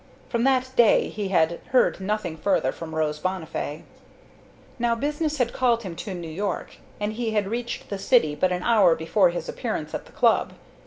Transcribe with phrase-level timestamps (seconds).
[0.29, 3.83] From that day he had heard nothing further from Rose Bonnifay.
[4.79, 8.51] Now business had called him to New York, and he had reached the city but
[8.51, 10.53] an hour before his appearance at the club.